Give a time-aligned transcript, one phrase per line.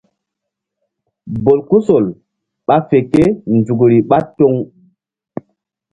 [1.43, 2.05] Bolkusol
[2.67, 4.53] ɓa fe kénzukri ɓá toŋ.